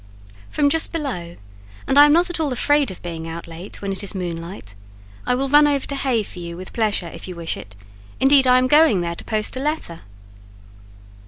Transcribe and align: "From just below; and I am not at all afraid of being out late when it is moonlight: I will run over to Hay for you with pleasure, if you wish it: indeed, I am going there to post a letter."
"From 0.49 0.71
just 0.71 0.91
below; 0.91 1.35
and 1.85 1.99
I 1.99 2.07
am 2.07 2.11
not 2.13 2.31
at 2.31 2.39
all 2.39 2.51
afraid 2.51 2.89
of 2.89 3.03
being 3.03 3.27
out 3.27 3.45
late 3.47 3.83
when 3.83 3.91
it 3.91 4.03
is 4.03 4.15
moonlight: 4.15 4.73
I 5.27 5.35
will 5.35 5.47
run 5.47 5.67
over 5.67 5.85
to 5.85 5.95
Hay 5.95 6.23
for 6.23 6.39
you 6.39 6.57
with 6.57 6.73
pleasure, 6.73 7.09
if 7.13 7.27
you 7.27 7.35
wish 7.35 7.55
it: 7.55 7.75
indeed, 8.19 8.47
I 8.47 8.57
am 8.57 8.65
going 8.65 9.01
there 9.01 9.13
to 9.15 9.23
post 9.23 9.55
a 9.55 9.59
letter." 9.59 9.99